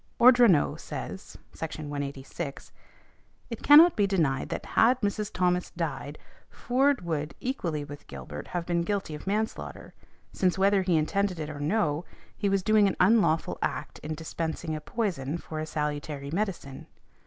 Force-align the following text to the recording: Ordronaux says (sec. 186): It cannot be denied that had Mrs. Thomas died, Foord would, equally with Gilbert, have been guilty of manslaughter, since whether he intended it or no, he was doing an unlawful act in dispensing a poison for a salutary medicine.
Ordronaux 0.19 0.77
says 0.81 1.37
(sec. 1.53 1.75
186): 1.77 2.71
It 3.51 3.61
cannot 3.61 3.95
be 3.95 4.07
denied 4.07 4.49
that 4.49 4.65
had 4.65 4.99
Mrs. 5.01 5.31
Thomas 5.31 5.69
died, 5.69 6.17
Foord 6.49 7.01
would, 7.01 7.35
equally 7.39 7.83
with 7.83 8.07
Gilbert, 8.07 8.47
have 8.47 8.65
been 8.65 8.81
guilty 8.81 9.13
of 9.13 9.27
manslaughter, 9.27 9.93
since 10.33 10.57
whether 10.57 10.81
he 10.81 10.97
intended 10.97 11.37
it 11.39 11.51
or 11.51 11.59
no, 11.59 12.03
he 12.35 12.49
was 12.49 12.63
doing 12.63 12.87
an 12.87 12.97
unlawful 12.99 13.59
act 13.61 13.99
in 13.99 14.15
dispensing 14.15 14.75
a 14.75 14.81
poison 14.81 15.37
for 15.37 15.59
a 15.59 15.67
salutary 15.67 16.31
medicine. 16.31 16.87